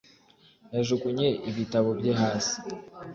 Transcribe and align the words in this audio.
Yajugunye 0.75 1.27
ibitabo 1.49 1.89
bye 1.99 2.13
hasi 2.21 2.55